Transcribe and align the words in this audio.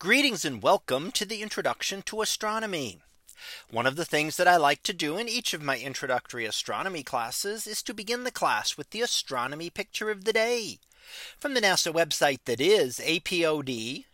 Greetings 0.00 0.44
and 0.44 0.62
welcome 0.62 1.10
to 1.10 1.24
the 1.24 1.42
introduction 1.42 2.02
to 2.02 2.22
astronomy. 2.22 3.00
One 3.68 3.84
of 3.84 3.96
the 3.96 4.04
things 4.04 4.36
that 4.36 4.46
I 4.46 4.56
like 4.56 4.84
to 4.84 4.92
do 4.92 5.16
in 5.16 5.28
each 5.28 5.52
of 5.52 5.60
my 5.60 5.76
introductory 5.76 6.46
astronomy 6.46 7.02
classes 7.02 7.66
is 7.66 7.82
to 7.82 7.92
begin 7.92 8.22
the 8.22 8.30
class 8.30 8.76
with 8.76 8.90
the 8.90 9.00
astronomy 9.00 9.70
picture 9.70 10.08
of 10.08 10.24
the 10.24 10.32
day 10.32 10.78
from 11.40 11.54
the 11.54 11.60
NASA 11.60 11.92
website 11.92 12.38
that 12.44 12.60
is 12.60 13.00
apod.nasa.gov 13.00 14.04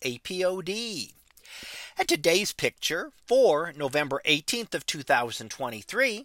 apod. 0.00 1.12
And 1.98 2.08
today's 2.08 2.52
picture 2.54 3.12
for 3.26 3.74
November 3.76 4.22
18th 4.24 4.74
of 4.74 4.86
2023. 4.86 6.24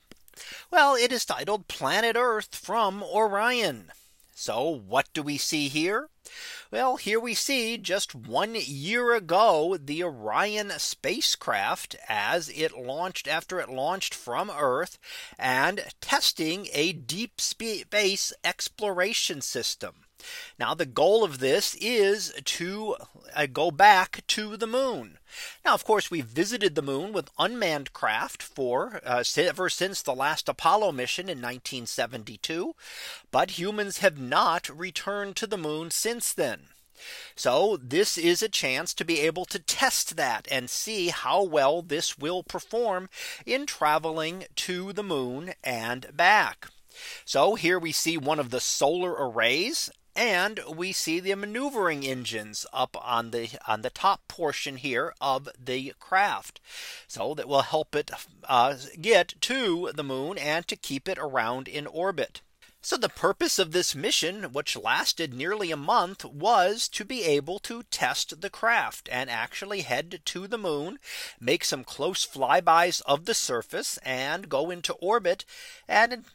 Well, 0.72 0.96
it 0.96 1.12
is 1.12 1.26
titled 1.26 1.68
Planet 1.68 2.16
Earth 2.16 2.56
from 2.56 3.04
Orion. 3.04 3.92
So 4.38 4.68
what 4.68 5.08
do 5.14 5.24
we 5.24 5.38
see 5.38 5.70
here? 5.70 6.10
Well, 6.70 6.98
here 6.98 7.22
we 7.22 7.34
see 7.34 7.78
just 7.78 8.14
one 8.14 8.54
year 8.54 9.14
ago, 9.14 9.78
the 9.82 10.04
Orion 10.04 10.74
spacecraft 10.78 11.96
as 12.10 12.50
it 12.50 12.78
launched 12.78 13.30
after 13.30 13.62
it 13.62 13.70
launched 13.70 14.14
from 14.14 14.52
Earth 14.52 15.00
and 15.40 15.86
testing 16.02 16.68
a 16.74 16.92
deep 16.92 17.40
space 17.40 18.34
exploration 18.44 19.40
system. 19.40 20.05
Now 20.58 20.74
the 20.74 20.86
goal 20.86 21.24
of 21.24 21.40
this 21.40 21.76
is 21.76 22.34
to 22.44 22.96
uh, 23.36 23.48
go 23.48 23.72
back 23.72 24.24
to 24.28 24.56
the 24.58 24.68
moon. 24.68 25.20
Now, 25.66 25.74
of 25.74 25.84
course, 25.84 26.10
we've 26.10 26.26
visited 26.26 26.76
the 26.76 26.82
moon 26.82 27.12
with 27.12 27.30
unmanned 27.38 27.92
craft 27.92 28.42
for 28.42 29.02
uh, 29.06 29.24
ever 29.38 29.70
since 29.70 30.02
the 30.02 30.16
last 30.16 30.48
Apollo 30.48 30.94
mission 30.94 31.26
in 31.26 31.40
1972. 31.40 32.76
But 33.32 33.52
humans 33.52 33.98
have 33.98 34.18
not 34.18 34.70
returned 34.70 35.36
to 35.38 35.48
the 35.48 35.58
moon 35.58 35.92
since 35.92 36.32
then. 36.32 36.70
So 37.36 37.78
this 37.78 38.18
is 38.18 38.42
a 38.42 38.50
chance 38.50 38.94
to 38.94 39.04
be 39.04 39.20
able 39.20 39.44
to 39.46 39.60
test 39.60 40.16
that 40.16 40.48
and 40.50 40.70
see 40.70 41.10
how 41.10 41.44
well 41.44 41.82
this 41.82 42.18
will 42.18 42.42
perform 42.42 43.10
in 43.46 43.66
traveling 43.66 44.46
to 44.56 44.94
the 44.94 45.04
moon 45.04 45.54
and 45.64 46.16
back. 46.16 46.68
So 47.26 47.56
here 47.56 47.78
we 47.78 47.92
see 47.92 48.18
one 48.18 48.40
of 48.40 48.52
the 48.52 48.62
solar 48.62 49.12
arrays 49.12 49.90
and 50.16 50.60
we 50.74 50.92
see 50.92 51.20
the 51.20 51.36
maneuvering 51.36 52.06
engines 52.06 52.66
up 52.72 52.96
on 53.04 53.32
the 53.32 53.50
on 53.68 53.82
the 53.82 53.90
top 53.90 54.28
portion 54.28 54.78
here 54.78 55.14
of 55.20 55.50
the 55.64 55.94
craft. 56.00 56.62
So 57.08 57.34
that 57.34 57.48
will 57.48 57.64
help 57.64 57.96
it 57.96 58.12
uh, 58.48 58.76
get 59.02 59.34
to 59.42 59.92
the 59.94 60.04
moon 60.04 60.38
and 60.38 60.68
to 60.68 60.76
keep 60.76 61.10
it 61.10 61.18
around 61.18 61.68
in 61.68 61.86
orbit. 61.88 62.42
So 62.86 62.98
the 62.98 63.10
purpose 63.10 63.58
of 63.58 63.72
this 63.72 63.96
mission, 63.96 64.54
which 64.54 64.78
lasted 64.78 65.34
nearly 65.34 65.72
a 65.72 65.76
month, 65.76 66.24
was 66.24 66.88
to 66.90 67.04
be 67.04 67.24
able 67.24 67.58
to 67.62 67.82
test 67.82 68.42
the 68.42 68.50
craft 68.52 69.10
and 69.12 69.28
actually 69.28 69.82
head 69.82 70.22
to 70.24 70.48
the 70.48 70.60
moon, 70.60 71.00
make 71.40 71.66
some 71.66 71.84
close 71.84 72.24
flybys 72.24 73.02
of 73.08 73.26
the 73.26 73.34
surface 73.34 73.98
and 74.04 74.50
go 74.50 74.70
into 74.70 74.94
orbit 74.94 75.46
and 75.88 76.26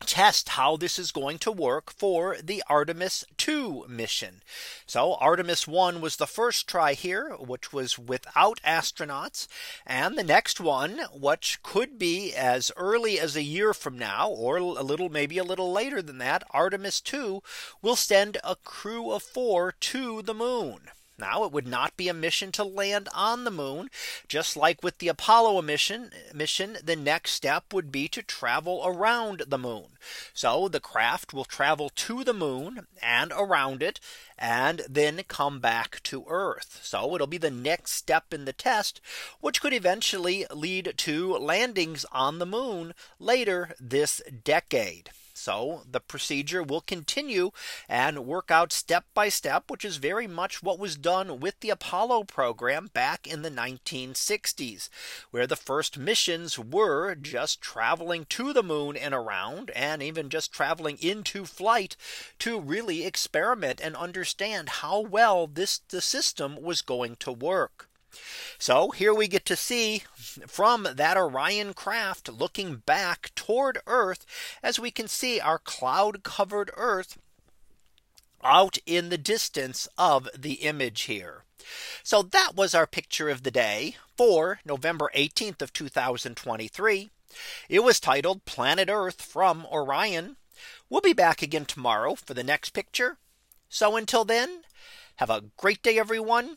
test 0.00 0.50
how 0.50 0.76
this 0.76 0.98
is 0.98 1.10
going 1.10 1.38
to 1.38 1.50
work 1.50 1.92
for 1.92 2.36
the 2.42 2.62
Artemis 2.68 3.24
2 3.38 3.86
mission. 3.88 4.42
So 4.86 5.14
Artemis 5.14 5.66
1 5.66 6.00
was 6.00 6.16
the 6.16 6.26
first 6.26 6.68
try 6.68 6.92
here, 6.94 7.30
which 7.38 7.72
was 7.72 7.98
without 7.98 8.60
astronauts. 8.62 9.46
And 9.86 10.16
the 10.16 10.24
next 10.24 10.60
one, 10.60 11.00
which 11.12 11.62
could 11.62 11.98
be 11.98 12.34
as 12.34 12.70
early 12.76 13.18
as 13.18 13.36
a 13.36 13.42
year 13.42 13.72
from 13.72 13.98
now, 13.98 14.28
or 14.28 14.58
a 14.58 14.62
little 14.62 15.08
maybe 15.08 15.38
a 15.38 15.44
little 15.44 15.72
later 15.72 16.02
than 16.02 16.18
that, 16.18 16.44
Artemis 16.50 17.00
2 17.00 17.42
will 17.82 17.96
send 17.96 18.38
a 18.44 18.56
crew 18.56 19.10
of 19.10 19.22
four 19.22 19.72
to 19.72 20.22
the 20.22 20.34
moon. 20.34 20.90
Now 21.18 21.44
it 21.44 21.52
would 21.52 21.66
not 21.66 21.96
be 21.96 22.08
a 22.08 22.14
mission 22.14 22.52
to 22.52 22.64
land 22.64 23.08
on 23.14 23.44
the 23.44 23.50
moon. 23.50 23.88
Just 24.28 24.56
like 24.56 24.82
with 24.82 24.98
the 24.98 25.08
Apollo 25.08 25.62
mission 25.62 26.10
mission, 26.34 26.76
the 26.82 26.96
next 26.96 27.32
step 27.32 27.72
would 27.72 27.90
be 27.90 28.06
to 28.08 28.22
travel 28.22 28.82
around 28.84 29.44
the 29.46 29.58
moon. 29.58 29.96
So 30.34 30.68
the 30.68 30.80
craft 30.80 31.32
will 31.32 31.44
travel 31.44 31.90
to 31.90 32.22
the 32.22 32.34
moon 32.34 32.86
and 33.02 33.32
around 33.34 33.82
it 33.82 33.98
and 34.38 34.82
then 34.88 35.22
come 35.26 35.58
back 35.60 36.02
to 36.04 36.26
Earth. 36.28 36.80
So 36.82 37.14
it'll 37.14 37.26
be 37.26 37.38
the 37.38 37.50
next 37.50 37.92
step 37.92 38.34
in 38.34 38.44
the 38.44 38.52
test, 38.52 39.00
which 39.40 39.60
could 39.60 39.72
eventually 39.72 40.46
lead 40.52 40.94
to 40.98 41.36
landings 41.36 42.04
on 42.12 42.38
the 42.38 42.46
moon 42.46 42.92
later 43.18 43.74
this 43.80 44.20
decade. 44.44 45.10
So 45.36 45.82
the 45.88 46.00
procedure 46.00 46.62
will 46.62 46.80
continue 46.80 47.50
and 47.90 48.26
work 48.26 48.50
out 48.50 48.72
step 48.72 49.04
by 49.12 49.28
step, 49.28 49.70
which 49.70 49.84
is 49.84 49.98
very 49.98 50.26
much 50.26 50.62
what 50.62 50.78
was 50.78 50.96
done 50.96 51.40
with 51.40 51.60
the 51.60 51.68
Apollo 51.68 52.24
program 52.24 52.88
back 52.94 53.26
in 53.26 53.42
the 53.42 53.50
1960s, 53.50 54.88
where 55.30 55.46
the 55.46 55.54
first 55.54 55.98
missions 55.98 56.58
were 56.58 57.14
just 57.14 57.60
traveling 57.60 58.24
to 58.30 58.54
the 58.54 58.62
moon 58.62 58.96
and 58.96 59.12
around 59.12 59.70
and 59.76 60.02
even 60.02 60.30
just 60.30 60.52
traveling 60.52 60.96
into 61.02 61.44
flight 61.44 61.96
to 62.38 62.58
really 62.58 63.04
experiment 63.04 63.78
and 63.78 63.94
understand 63.94 64.68
how 64.80 65.00
well 65.00 65.46
this 65.46 65.78
the 65.90 66.00
system 66.00 66.56
was 66.60 66.80
going 66.80 67.14
to 67.16 67.30
work. 67.30 67.90
So 68.58 68.90
here 68.90 69.14
we 69.14 69.28
get 69.28 69.44
to 69.46 69.56
see 69.56 70.02
from 70.46 70.86
that 70.94 71.16
Orion 71.16 71.74
craft 71.74 72.28
looking 72.28 72.76
back 72.76 73.30
toward 73.34 73.78
Earth 73.86 74.24
as 74.62 74.78
we 74.78 74.90
can 74.90 75.08
see 75.08 75.40
our 75.40 75.58
cloud 75.58 76.22
covered 76.22 76.70
Earth 76.76 77.18
out 78.42 78.78
in 78.86 79.08
the 79.08 79.18
distance 79.18 79.88
of 79.98 80.28
the 80.36 80.54
image 80.54 81.02
here. 81.02 81.44
So 82.02 82.22
that 82.22 82.54
was 82.54 82.74
our 82.74 82.86
picture 82.86 83.28
of 83.28 83.42
the 83.42 83.50
day 83.50 83.96
for 84.16 84.60
November 84.64 85.10
18th 85.14 85.62
of 85.62 85.72
2023. 85.72 87.10
It 87.68 87.80
was 87.80 88.00
titled 88.00 88.44
Planet 88.44 88.88
Earth 88.90 89.20
from 89.20 89.66
Orion. 89.66 90.36
We'll 90.88 91.00
be 91.00 91.12
back 91.12 91.42
again 91.42 91.64
tomorrow 91.64 92.14
for 92.14 92.34
the 92.34 92.44
next 92.44 92.70
picture. 92.70 93.18
So 93.68 93.96
until 93.96 94.24
then, 94.24 94.62
have 95.16 95.30
a 95.30 95.44
great 95.56 95.82
day, 95.82 95.98
everyone 95.98 96.56